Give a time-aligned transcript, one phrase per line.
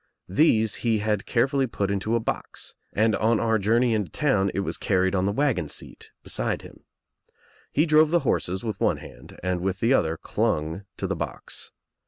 [0.29, 4.61] These he had carefully put Into a box and on our journey into town It
[4.61, 6.85] was carried on the wagon seat beside him.
[7.71, 11.71] He drove the horses with one hand and with the other clung to the box.